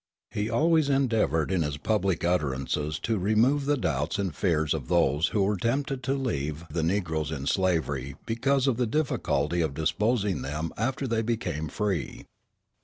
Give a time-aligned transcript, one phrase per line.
[0.31, 5.27] He always endeavored in his public utterances to remove the doubts and fears of those
[5.27, 10.37] who were tempted to leave the negroes in slavery because of the difficulty of disposing
[10.37, 12.25] of them after they became free.